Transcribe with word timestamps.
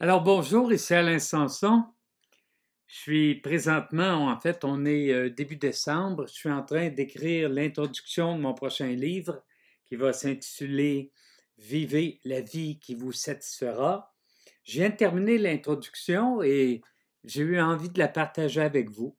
Alors 0.00 0.24
bonjour, 0.24 0.72
ici 0.72 0.92
Alain 0.92 1.20
Sanson. 1.20 1.84
Je 2.88 2.96
suis 2.96 3.34
présentement, 3.36 4.28
en 4.28 4.40
fait, 4.40 4.64
on 4.64 4.84
est 4.84 5.12
euh, 5.12 5.30
début 5.30 5.54
décembre. 5.54 6.26
Je 6.26 6.32
suis 6.32 6.50
en 6.50 6.64
train 6.64 6.88
d'écrire 6.88 7.48
l'introduction 7.48 8.36
de 8.36 8.42
mon 8.42 8.54
prochain 8.54 8.88
livre 8.88 9.44
qui 9.86 9.94
va 9.94 10.12
s'intituler 10.12 11.12
Vivez 11.58 12.18
la 12.24 12.40
vie 12.40 12.80
qui 12.80 12.96
vous 12.96 13.12
satisfera. 13.12 14.12
Je 14.64 14.80
viens 14.80 14.90
de 14.90 14.96
terminer 14.96 15.38
l'introduction 15.38 16.42
et 16.42 16.82
j'ai 17.22 17.42
eu 17.42 17.60
envie 17.60 17.88
de 17.88 18.00
la 18.00 18.08
partager 18.08 18.62
avec 18.62 18.90
vous. 18.90 19.16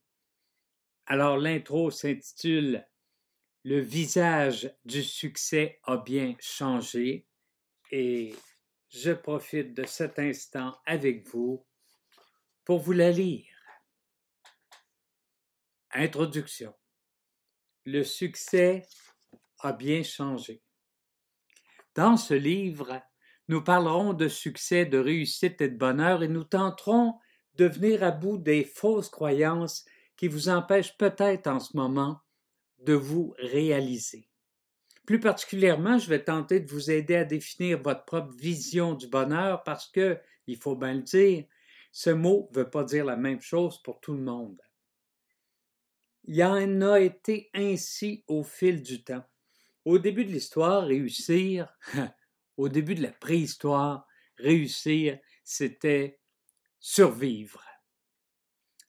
Alors 1.05 1.37
l'intro 1.37 1.89
s'intitule 1.89 2.85
Le 3.63 3.79
visage 3.79 4.69
du 4.83 5.01
succès 5.01 5.79
a 5.85 5.95
bien 5.95 6.35
changé 6.41 7.25
et 7.91 8.35
je 8.89 9.11
profite 9.11 9.73
de 9.73 9.85
cet 9.85 10.19
instant 10.19 10.77
avec 10.85 11.27
vous 11.27 11.65
pour 12.63 12.79
vous 12.79 12.93
la 12.93 13.11
lire. 13.11 13.51
Introduction. 15.91 16.73
Le 17.85 18.03
succès 18.03 18.87
a 19.59 19.71
bien 19.71 20.03
changé. 20.03 20.61
Dans 21.93 22.17
ce 22.17 22.33
livre, 22.33 23.01
nous 23.47 23.63
parlerons 23.63 24.13
de 24.13 24.27
succès, 24.27 24.85
de 24.85 24.97
réussite 24.97 25.61
et 25.61 25.69
de 25.69 25.77
bonheur 25.77 26.23
et 26.23 26.27
nous 26.27 26.43
tenterons 26.43 27.19
de 27.55 27.65
venir 27.65 28.03
à 28.03 28.11
bout 28.11 28.37
des 28.37 28.65
fausses 28.65 29.09
croyances 29.09 29.85
qui 30.17 30.27
vous 30.27 30.49
empêchent 30.49 30.97
peut-être 30.97 31.47
en 31.47 31.59
ce 31.59 31.77
moment 31.77 32.19
de 32.79 32.93
vous 32.93 33.33
réaliser. 33.37 34.27
Plus 35.05 35.19
particulièrement, 35.19 35.99
je 35.99 36.09
vais 36.09 36.23
tenter 36.23 36.59
de 36.59 36.69
vous 36.71 36.89
aider 36.89 37.15
à 37.15 37.25
définir 37.25 37.81
votre 37.81 38.05
propre 38.05 38.33
vision 38.35 38.95
du 38.95 39.07
bonheur 39.07 39.63
parce 39.63 39.87
que, 39.87 40.19
il 40.47 40.57
faut 40.57 40.75
bien 40.75 40.95
le 40.95 41.01
dire, 41.01 41.45
ce 41.91 42.09
mot 42.09 42.49
ne 42.51 42.59
veut 42.59 42.69
pas 42.69 42.83
dire 42.83 43.05
la 43.05 43.15
même 43.15 43.41
chose 43.41 43.81
pour 43.83 44.01
tout 44.01 44.13
le 44.13 44.21
monde. 44.21 44.59
Il 46.23 46.43
en 46.43 46.81
a 46.81 46.99
été 46.99 47.51
ainsi 47.53 48.23
au 48.27 48.43
fil 48.43 48.81
du 48.81 49.03
temps. 49.03 49.23
Au 49.85 49.99
début 49.99 50.25
de 50.25 50.31
l'histoire, 50.31 50.87
réussir, 50.87 51.71
au 52.57 52.67
début 52.67 52.95
de 52.95 53.03
la 53.03 53.11
préhistoire, 53.11 54.07
réussir, 54.37 55.19
c'était 55.43 56.19
survivre. 56.79 57.63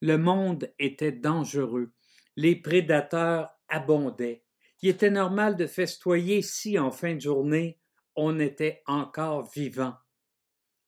Le 0.00 0.16
monde 0.16 0.72
était 0.78 1.12
dangereux. 1.12 1.92
Les 2.36 2.56
prédateurs 2.56 3.50
abondaient. 3.68 4.45
Il 4.82 4.90
était 4.90 5.10
normal 5.10 5.56
de 5.56 5.66
festoyer 5.66 6.42
si, 6.42 6.78
en 6.78 6.90
fin 6.90 7.14
de 7.14 7.20
journée, 7.20 7.78
on 8.14 8.38
était 8.38 8.82
encore 8.86 9.50
vivant. 9.50 9.94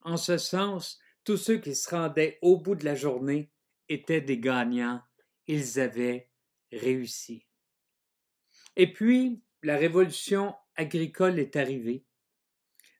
En 0.02 0.16
ce 0.16 0.38
sens, 0.38 0.98
tous 1.24 1.36
ceux 1.36 1.58
qui 1.58 1.74
se 1.74 1.90
rendaient 1.90 2.38
au 2.42 2.58
bout 2.58 2.74
de 2.74 2.84
la 2.84 2.94
journée 2.94 3.50
étaient 3.88 4.20
des 4.20 4.38
gagnants. 4.38 5.02
Ils 5.46 5.80
avaient 5.80 6.30
réussi. 6.72 7.46
Et 8.76 8.92
puis, 8.92 9.42
la 9.62 9.76
révolution 9.76 10.54
agricole 10.76 11.38
est 11.38 11.56
arrivée. 11.56 12.04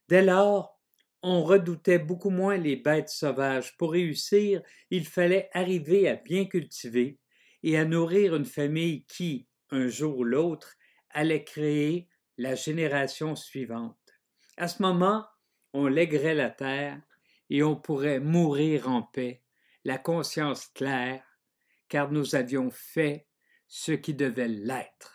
Dès 0.09 0.22
lors, 0.22 0.81
on 1.22 1.42
redoutait 1.42 1.98
beaucoup 1.98 2.31
moins 2.31 2.56
les 2.56 2.77
bêtes 2.77 3.11
sauvages. 3.11 3.77
Pour 3.77 3.92
réussir, 3.92 4.62
il 4.91 5.06
fallait 5.06 5.50
arriver 5.53 6.09
à 6.09 6.16
bien 6.16 6.47
cultiver 6.47 7.19
et 7.62 7.77
à 7.77 7.84
nourrir 7.84 8.34
une 8.34 8.44
famille 8.44 9.05
qui, 9.05 9.48
un 9.70 9.89
jour 9.89 10.19
ou 10.19 10.25
l'autre, 10.25 10.78
allait 11.11 11.45
créer 11.45 12.09
la 12.37 12.55
génération 12.55 13.37
suivante. 13.37 13.97
À 14.56 14.69
ce 14.69 14.83
moment, 14.83 15.27
on 15.73 15.87
lèguerait 15.87 16.34
la 16.34 16.50
terre 16.50 17.00
et 17.50 17.62
on 17.62 17.77
pourrait 17.77 18.20
mourir 18.20 18.89
en 18.89 19.03
paix, 19.03 19.42
la 19.84 19.98
conscience 19.98 20.67
claire, 20.75 21.25
car 21.89 22.11
nous 22.12 22.34
avions 22.34 22.70
fait 22.70 23.27
ce 23.67 23.92
qui 23.92 24.15
devait 24.15 24.48
l'être. 24.48 25.15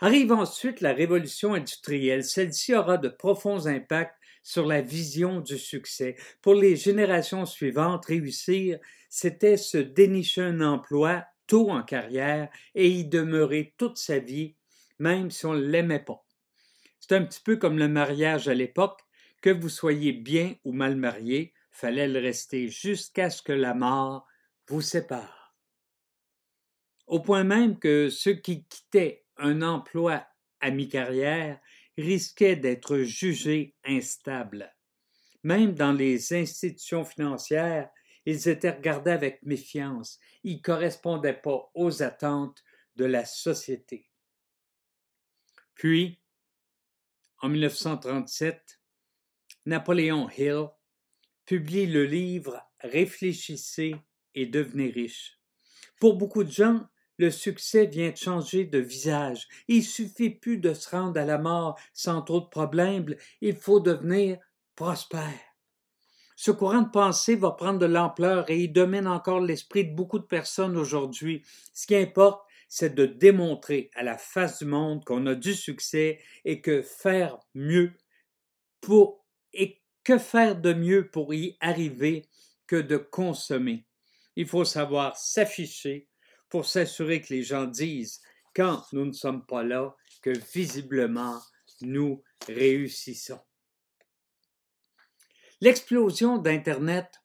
Arrive 0.00 0.32
ensuite 0.32 0.80
la 0.80 0.92
révolution 0.92 1.54
industrielle. 1.54 2.24
Celle-ci 2.24 2.74
aura 2.74 2.98
de 2.98 3.08
profonds 3.08 3.66
impacts 3.66 4.14
sur 4.44 4.64
la 4.64 4.80
vision 4.80 5.40
du 5.40 5.58
succès. 5.58 6.16
Pour 6.40 6.54
les 6.54 6.76
générations 6.76 7.44
suivantes, 7.46 8.06
réussir, 8.06 8.78
c'était 9.08 9.56
se 9.56 9.78
dénicher 9.78 10.42
un 10.42 10.60
emploi 10.60 11.24
tôt 11.48 11.70
en 11.70 11.82
carrière 11.82 12.48
et 12.76 12.88
y 12.88 13.04
demeurer 13.04 13.74
toute 13.76 13.98
sa 13.98 14.20
vie, 14.20 14.54
même 15.00 15.32
si 15.32 15.46
on 15.46 15.54
ne 15.54 15.60
l'aimait 15.60 16.04
pas. 16.04 16.24
C'est 17.00 17.16
un 17.16 17.24
petit 17.24 17.40
peu 17.40 17.56
comme 17.56 17.78
le 17.78 17.88
mariage 17.88 18.46
à 18.46 18.54
l'époque, 18.54 19.00
que 19.42 19.50
vous 19.50 19.68
soyez 19.68 20.12
bien 20.12 20.54
ou 20.64 20.72
mal 20.72 20.94
marié, 20.94 21.52
fallait 21.72 22.08
le 22.08 22.20
rester 22.20 22.68
jusqu'à 22.68 23.30
ce 23.30 23.42
que 23.42 23.52
la 23.52 23.74
mort 23.74 24.26
vous 24.68 24.82
sépare. 24.82 25.56
Au 27.06 27.20
point 27.20 27.44
même 27.44 27.78
que 27.78 28.10
ceux 28.10 28.34
qui 28.34 28.64
quittaient 28.64 29.24
un 29.38 29.62
emploi 29.62 30.26
à 30.60 30.70
mi-carrière 30.70 31.58
risquaient 31.96 32.56
d'être 32.56 32.98
jugés 32.98 33.74
instables. 33.84 34.74
Même 35.42 35.74
dans 35.74 35.92
les 35.92 36.34
institutions 36.34 37.04
financières, 37.04 37.88
ils 38.28 38.46
étaient 38.46 38.72
regardés 38.72 39.12
avec 39.12 39.42
méfiance, 39.42 40.18
ils 40.44 40.58
ne 40.58 40.62
correspondaient 40.62 41.40
pas 41.40 41.70
aux 41.74 42.02
attentes 42.02 42.62
de 42.96 43.06
la 43.06 43.24
société. 43.24 44.10
Puis, 45.74 46.20
en 47.40 47.48
1937, 47.48 48.82
Napoléon 49.64 50.28
Hill 50.28 50.66
publie 51.46 51.86
le 51.86 52.04
livre 52.04 52.62
Réfléchissez 52.80 53.96
et 54.34 54.44
devenez 54.44 54.90
riche. 54.90 55.40
Pour 55.98 56.16
beaucoup 56.16 56.44
de 56.44 56.50
gens, 56.50 56.86
le 57.16 57.30
succès 57.30 57.86
vient 57.86 58.10
de 58.10 58.16
changer 58.16 58.66
de 58.66 58.78
visage. 58.78 59.48
Il 59.68 59.82
suffit 59.82 60.30
plus 60.30 60.58
de 60.58 60.74
se 60.74 60.90
rendre 60.90 61.18
à 61.18 61.24
la 61.24 61.38
mort 61.38 61.80
sans 61.94 62.20
trop 62.20 62.40
de 62.40 62.48
problèmes, 62.48 63.16
il 63.40 63.56
faut 63.56 63.80
devenir 63.80 64.38
prospère. 64.74 65.47
Ce 66.40 66.52
courant 66.52 66.82
de 66.82 66.90
pensée 66.90 67.34
va 67.34 67.50
prendre 67.50 67.80
de 67.80 67.86
l'ampleur 67.86 68.48
et 68.48 68.60
il 68.60 68.72
domine 68.72 69.08
encore 69.08 69.40
l'esprit 69.40 69.84
de 69.84 69.92
beaucoup 69.92 70.20
de 70.20 70.24
personnes 70.24 70.76
aujourd'hui. 70.76 71.42
Ce 71.74 71.84
qui 71.84 71.96
importe, 71.96 72.46
c'est 72.68 72.94
de 72.94 73.06
démontrer 73.06 73.90
à 73.96 74.04
la 74.04 74.16
face 74.16 74.60
du 74.60 74.66
monde 74.66 75.04
qu'on 75.04 75.26
a 75.26 75.34
du 75.34 75.52
succès 75.52 76.20
et 76.44 76.60
que 76.60 76.80
faire 76.80 77.40
mieux 77.56 77.90
pour 78.80 79.26
et 79.52 79.82
que 80.04 80.16
faire 80.16 80.54
de 80.54 80.72
mieux 80.72 81.10
pour 81.10 81.34
y 81.34 81.56
arriver 81.58 82.24
que 82.68 82.76
de 82.76 82.98
consommer. 82.98 83.84
Il 84.36 84.46
faut 84.46 84.64
savoir 84.64 85.16
s'afficher 85.16 86.06
pour 86.48 86.66
s'assurer 86.66 87.20
que 87.20 87.34
les 87.34 87.42
gens 87.42 87.64
disent 87.64 88.20
quand 88.54 88.84
nous 88.92 89.06
ne 89.06 89.12
sommes 89.12 89.44
pas 89.44 89.64
là 89.64 89.96
que 90.22 90.30
visiblement 90.54 91.40
nous 91.80 92.22
réussissons. 92.46 93.40
L'explosion 95.60 96.38
d'Internet 96.38 97.20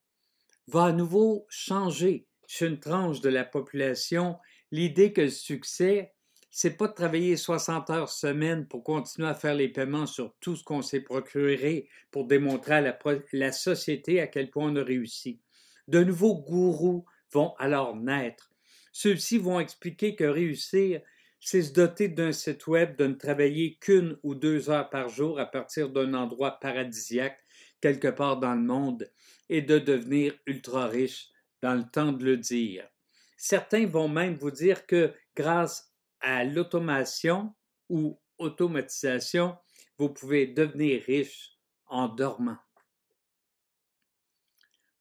va 0.67 0.85
à 0.85 0.91
nouveau 0.91 1.45
changer 1.49 2.25
chez 2.47 2.65
une 2.65 2.79
tranche 2.79 3.21
de 3.21 3.29
la 3.29 3.43
population 3.45 4.39
l'idée 4.71 5.13
que 5.13 5.21
le 5.21 5.29
succès, 5.29 6.13
c'est 6.49 6.75
pas 6.75 6.87
de 6.87 6.93
travailler 6.93 7.37
60 7.37 7.91
heures 7.91 8.09
semaine 8.09 8.67
pour 8.67 8.83
continuer 8.83 9.27
à 9.27 9.35
faire 9.35 9.53
les 9.53 9.69
paiements 9.69 10.07
sur 10.07 10.33
tout 10.39 10.55
ce 10.55 10.63
qu'on 10.63 10.81
s'est 10.81 11.01
procuré 11.01 11.87
pour 12.09 12.25
démontrer 12.25 12.73
à 12.73 12.81
la, 12.81 12.97
la 13.33 13.51
société 13.51 14.19
à 14.19 14.25
quel 14.25 14.49
point 14.49 14.71
on 14.71 14.75
a 14.77 14.83
réussi. 14.83 15.39
De 15.87 16.03
nouveaux 16.03 16.35
gourous 16.35 17.05
vont 17.31 17.53
alors 17.59 17.95
naître. 17.95 18.51
Ceux-ci 18.93 19.37
vont 19.37 19.59
expliquer 19.59 20.15
que 20.15 20.23
réussir, 20.23 21.01
c'est 21.39 21.61
se 21.61 21.73
doter 21.73 22.07
d'un 22.07 22.31
site 22.31 22.65
web, 22.65 22.95
de 22.95 23.05
ne 23.05 23.13
travailler 23.13 23.77
qu'une 23.79 24.17
ou 24.23 24.33
deux 24.33 24.71
heures 24.71 24.89
par 24.89 25.09
jour 25.09 25.39
à 25.39 25.45
partir 25.45 25.89
d'un 25.89 26.15
endroit 26.15 26.59
paradisiaque 26.59 27.43
quelque 27.83 28.07
part 28.07 28.39
dans 28.39 28.55
le 28.55 28.61
monde 28.61 29.11
et 29.49 29.61
de 29.61 29.77
devenir 29.77 30.33
ultra 30.45 30.87
riche 30.87 31.27
dans 31.61 31.75
le 31.75 31.83
temps 31.83 32.13
de 32.13 32.23
le 32.23 32.37
dire. 32.37 32.87
Certains 33.35 33.85
vont 33.85 34.07
même 34.07 34.37
vous 34.37 34.51
dire 34.51 34.87
que 34.87 35.13
grâce 35.35 35.93
à 36.21 36.45
l'automation 36.45 37.53
ou 37.89 38.17
automatisation, 38.37 39.57
vous 39.97 40.07
pouvez 40.07 40.47
devenir 40.47 41.03
riche 41.03 41.57
en 41.87 42.07
dormant. 42.07 42.57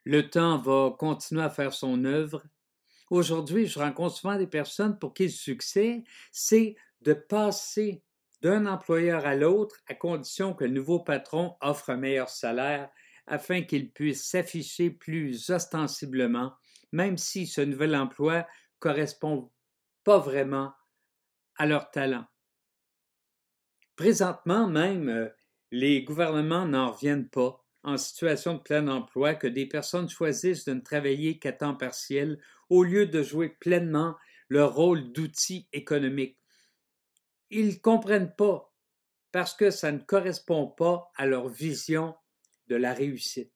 Le 0.02 0.28
temps 0.28 0.58
va 0.58 0.90
continuer 0.98 1.42
à 1.44 1.50
faire 1.50 1.72
son 1.72 2.04
œuvre. 2.04 2.42
Aujourd'hui, 3.10 3.68
je 3.68 3.78
rencontre 3.78 4.16
souvent 4.16 4.36
des 4.36 4.48
personnes 4.48 4.98
pour 4.98 5.14
qui 5.14 5.24
le 5.24 5.28
succès, 5.28 6.02
c'est 6.32 6.74
de 7.02 7.12
passer 7.12 8.02
d'un 8.42 8.66
employeur 8.66 9.24
à 9.24 9.36
l'autre 9.36 9.76
à 9.86 9.94
condition 9.94 10.52
que 10.52 10.64
le 10.64 10.72
nouveau 10.72 11.00
patron 11.00 11.56
offre 11.60 11.90
un 11.90 11.96
meilleur 11.96 12.28
salaire 12.28 12.90
afin 13.26 13.62
qu'il 13.62 13.92
puisse 13.92 14.28
s'afficher 14.28 14.90
plus 14.90 15.50
ostensiblement, 15.50 16.52
même 16.90 17.16
si 17.16 17.46
ce 17.46 17.60
nouvel 17.60 17.94
emploi 17.94 18.46
correspond 18.80 19.52
pas 20.02 20.18
vraiment 20.18 20.72
à 21.56 21.66
leur 21.66 21.90
talent. 21.92 22.26
Présentement 23.94 24.66
même, 24.66 25.08
euh, 25.08 25.28
les 25.70 26.02
gouvernements 26.02 26.66
n'en 26.66 26.90
reviennent 26.90 27.28
pas. 27.28 27.58
en 27.84 27.96
situation 27.96 28.54
de 28.54 28.60
plein 28.60 28.86
emploi 28.86 29.34
que 29.34 29.48
des 29.48 29.66
personnes 29.66 30.08
choisissent 30.08 30.64
de 30.64 30.74
ne 30.74 30.80
travailler 30.80 31.40
qu'à 31.40 31.52
temps 31.52 31.74
partiel 31.74 32.40
au 32.70 32.84
lieu 32.84 33.06
de 33.06 33.24
jouer 33.24 33.48
pleinement 33.48 34.14
leur 34.48 34.74
rôle 34.74 35.12
d'outil 35.12 35.68
économique. 35.72 36.41
Ils 37.54 37.68
ne 37.68 37.74
comprennent 37.74 38.34
pas 38.34 38.74
parce 39.30 39.54
que 39.54 39.70
ça 39.70 39.92
ne 39.92 39.98
correspond 39.98 40.66
pas 40.66 41.10
à 41.16 41.26
leur 41.26 41.48
vision 41.48 42.14
de 42.68 42.76
la 42.76 42.94
réussite. 42.94 43.52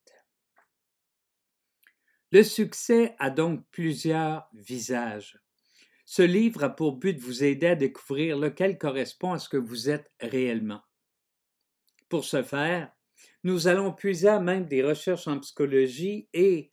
Le 2.30 2.42
succès 2.42 3.16
a 3.18 3.30
donc 3.30 3.64
plusieurs 3.70 4.48
visages. 4.52 5.40
Ce 6.04 6.20
livre 6.20 6.64
a 6.64 6.68
pour 6.68 6.96
but 6.96 7.14
de 7.14 7.22
vous 7.22 7.42
aider 7.42 7.68
à 7.68 7.74
découvrir 7.74 8.36
lequel 8.36 8.76
correspond 8.76 9.32
à 9.32 9.38
ce 9.38 9.48
que 9.48 9.56
vous 9.56 9.88
êtes 9.88 10.12
réellement. 10.20 10.82
Pour 12.10 12.26
ce 12.26 12.42
faire, 12.42 12.92
nous 13.44 13.66
allons 13.66 13.94
puiser 13.94 14.28
à 14.28 14.40
même 14.40 14.66
des 14.66 14.82
recherches 14.82 15.26
en 15.26 15.40
psychologie 15.40 16.28
et, 16.34 16.70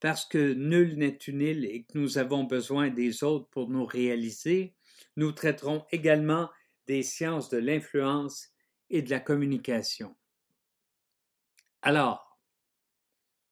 parce 0.00 0.24
que 0.24 0.54
nul 0.54 0.98
n'est 0.98 1.18
unil 1.28 1.66
et 1.66 1.84
que 1.84 1.96
nous 1.96 2.18
avons 2.18 2.42
besoin 2.42 2.90
des 2.90 3.22
autres 3.22 3.48
pour 3.50 3.70
nous 3.70 3.86
réaliser, 3.86 4.74
nous 5.16 5.30
traiterons 5.30 5.86
également 5.92 6.50
des 6.86 7.02
sciences 7.02 7.48
de 7.48 7.58
l'influence 7.58 8.48
et 8.90 9.02
de 9.02 9.10
la 9.10 9.20
communication. 9.20 10.14
Alors, 11.82 12.38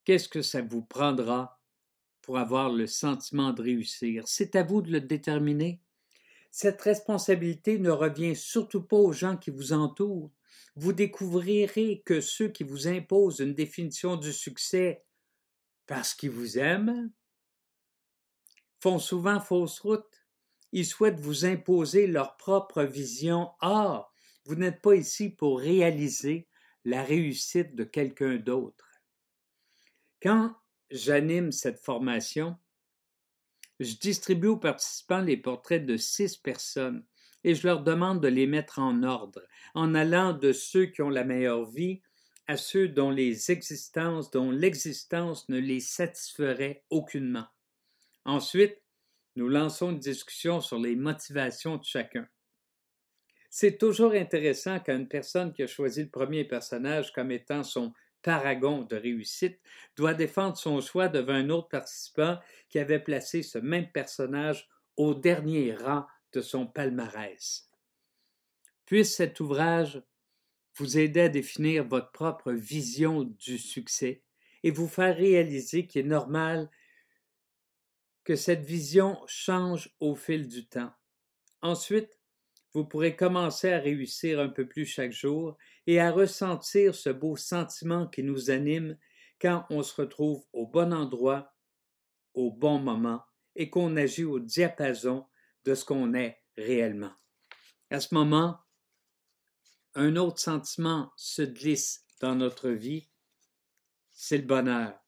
qu'est-ce 0.05 0.29
que 0.29 0.43
ça 0.43 0.63
vous 0.63 0.83
prendra 0.83 1.61
pour 2.23 2.39
avoir 2.39 2.71
le 2.71 2.87
sentiment 2.87 3.53
de 3.53 3.63
réussir? 3.63 4.25
C'est 4.27 4.57
à 4.57 4.63
vous 4.63 4.83
de 4.83 4.91
le 4.91 5.01
déterminer. 5.01 5.81
Cette 6.51 6.81
responsabilité 6.83 7.79
ne 7.79 7.91
revient 7.91 8.37
surtout 8.37 8.83
pas 8.83 8.97
aux 8.97 9.13
gens 9.13 9.37
qui 9.37 9.51
vous 9.51 9.73
entourent, 9.73 10.31
vous 10.77 10.93
découvrirez 10.93 12.03
que 12.05 12.21
ceux 12.21 12.49
qui 12.49 12.65
vous 12.65 12.89
imposent 12.89 13.41
une 13.41 13.55
définition 13.55 14.17
du 14.17 14.33
succès 14.33 15.05
parce 15.87 16.15
qu'ils 16.15 16.31
vous 16.31 16.59
aiment 16.59 17.13
font 18.81 18.99
souvent 18.99 19.41
fausse 19.41 19.81
route. 19.81 20.22
Ils 20.73 20.87
souhaitent 20.87 21.21
vous 21.21 21.45
imposer 21.45 22.07
leur 22.07 22.37
propre 22.37 22.83
vision. 22.83 23.51
Or, 23.61 24.13
vous 24.45 24.55
n'êtes 24.55 24.81
pas 24.83 24.95
ici 24.95 25.31
pour 25.31 25.61
réaliser 25.61 26.49
la 26.85 27.03
réussite 27.03 27.75
de 27.77 27.85
quelqu'un 27.85 28.37
d'autre. 28.37 28.87
Quand 30.21 30.55
j'anime 30.91 31.53
cette 31.53 31.79
formation, 31.79 32.57
je 33.81 33.95
distribue 33.97 34.49
aux 34.49 34.57
participants 34.57 35.21
les 35.21 35.37
portraits 35.37 35.85
de 35.85 35.97
six 35.97 36.37
personnes 36.37 37.05
et 37.45 37.55
je 37.55 37.67
leur 37.67 37.83
demande 37.83 38.21
de 38.21 38.29
les 38.29 38.47
mettre 38.47 38.79
en 38.79 39.03
ordre, 39.03 39.43
en 39.75 39.95
allant 39.95 40.33
de 40.33 40.53
ceux 40.53 40.87
qui 40.87 41.03
ont 41.03 41.11
la 41.11 41.25
meilleure 41.25 41.65
vie 41.65 42.01
à 42.47 42.57
ceux 42.57 42.89
dont 42.89 43.11
l'existence 43.11 44.33
ne 45.49 45.59
les 45.59 45.81
satisferait 45.81 46.85
aucunement. 46.91 47.47
Ensuite, 48.25 48.82
nous 49.37 49.49
lançons 49.49 49.91
une 49.91 49.99
discussion 49.99 50.61
sur 50.61 50.79
les 50.79 50.97
motivations 50.97 51.77
de 51.77 51.85
chacun. 51.85 52.29
C'est 53.51 53.79
toujours 53.79 54.13
intéressant 54.13 54.81
quand 54.81 54.97
une 54.97 55.09
personne 55.09 55.53
qui 55.53 55.63
a 55.63 55.67
choisi 55.67 56.03
le 56.03 56.11
premier 56.11 56.45
personnage 56.45 57.13
comme 57.13 57.31
étant 57.31 57.63
son 57.63 57.93
paragon 58.23 58.83
de 58.83 58.97
réussite 58.97 59.61
doit 59.97 60.15
défendre 60.15 60.57
son 60.57 60.81
choix 60.81 61.09
devant 61.09 61.35
un 61.35 61.51
autre 61.51 61.69
participant 61.69 62.39
qui 62.69 62.79
avait 62.79 63.01
placé 63.01 63.43
ce 63.43 63.59
même 63.59 63.91
personnage 63.91 64.69
au 64.97 65.15
dernier 65.15 65.75
rang 65.75 66.07
de 66.33 66.41
son 66.41 66.67
palmarès. 66.67 67.69
Puisse 68.87 69.17
cet 69.17 69.41
ouvrage 69.41 70.03
vous 70.77 70.99
aider 70.99 71.23
à 71.23 71.29
définir 71.29 71.85
votre 71.85 72.11
propre 72.13 72.53
vision 72.53 73.25
du 73.25 73.59
succès 73.59 74.23
et 74.63 74.71
vous 74.71 74.89
faire 74.89 75.17
réaliser 75.17 75.87
qu'il 75.87 76.07
est 76.07 76.09
normal 76.09 76.71
que 78.25 78.37
cette 78.37 78.65
vision 78.65 79.19
change 79.27 79.95
au 80.01 80.15
fil 80.15 80.49
du 80.49 80.67
temps. 80.67 80.93
Ensuite, 81.61 82.19
vous 82.73 82.85
pourrez 82.85 83.17
commencer 83.17 83.71
à 83.71 83.79
réussir 83.79 84.41
un 84.41 84.49
peu 84.49 84.67
plus 84.67 84.87
chaque 84.87 85.13
jour 85.13 85.57
et 85.87 86.01
à 86.01 86.11
ressentir 86.11 86.95
ce 86.95 87.11
beau 87.11 87.37
sentiment 87.37 88.07
qui 88.07 88.23
nous 88.23 88.51
anime 88.51 88.97
quand 89.41 89.67
on 89.71 89.83
se 89.83 90.01
retrouve 90.01 90.45
au 90.53 90.67
bon 90.67 90.93
endroit, 90.93 91.55
au 92.35 92.51
bon 92.51 92.79
moment 92.79 93.23
et 93.55 93.69
qu'on 93.69 93.97
agit 93.97 94.25
au 94.25 94.39
diapason 94.39 95.27
de 95.65 95.75
ce 95.75 95.85
qu'on 95.85 96.15
est 96.15 96.41
réellement. 96.57 97.13
À 97.91 98.01
ce 98.01 98.15
moment, 98.15 98.59
un 99.95 100.17
autre 100.17 100.39
sentiment 100.39 101.13
se 101.17 101.43
glisse 101.43 102.07
dans 102.21 102.35
notre 102.35 102.71
vie, 102.71 103.11
c'est 104.13 104.39
le 104.39 104.47
bonheur. 104.47 105.02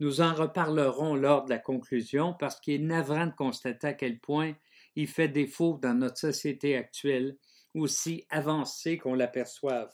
Nous 0.00 0.20
en 0.20 0.34
reparlerons 0.34 1.14
lors 1.14 1.44
de 1.44 1.50
la 1.50 1.58
conclusion 1.58 2.34
parce 2.34 2.58
qu'il 2.60 2.74
est 2.74 2.84
navrant 2.84 3.26
de 3.26 3.34
constater 3.34 3.86
à 3.86 3.92
quel 3.94 4.18
point 4.18 4.54
il 4.96 5.06
fait 5.06 5.28
défaut 5.28 5.78
dans 5.80 5.94
notre 5.94 6.18
société 6.18 6.76
actuelle, 6.76 7.36
aussi 7.74 8.26
avancée 8.30 8.98
qu'on 8.98 9.14
l'aperçoive. 9.14 9.90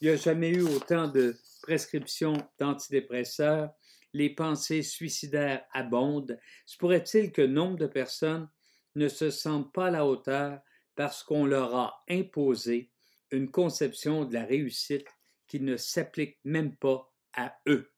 Il 0.00 0.08
n'y 0.08 0.14
a 0.14 0.16
jamais 0.16 0.50
eu 0.50 0.62
autant 0.62 1.08
de 1.08 1.36
prescriptions 1.62 2.36
d'antidépresseurs, 2.58 3.70
les 4.12 4.30
pensées 4.30 4.82
suicidaires 4.82 5.64
abondent. 5.72 6.38
Se 6.66 6.76
pourrait-il 6.76 7.32
que 7.32 7.42
nombre 7.42 7.76
de 7.76 7.86
personnes 7.86 8.48
ne 8.94 9.08
se 9.08 9.30
sentent 9.30 9.72
pas 9.72 9.86
à 9.86 9.90
la 9.90 10.06
hauteur 10.06 10.60
parce 10.94 11.22
qu'on 11.22 11.46
leur 11.46 11.74
a 11.74 12.04
imposé 12.08 12.90
une 13.30 13.50
conception 13.50 14.24
de 14.24 14.34
la 14.34 14.44
réussite 14.44 15.06
qui 15.46 15.60
ne 15.60 15.76
s'applique 15.76 16.38
même 16.44 16.74
pas 16.76 17.12
à 17.34 17.54
eux? 17.68 17.92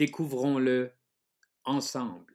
Découvrons-le 0.00 0.94
ensemble. 1.66 2.29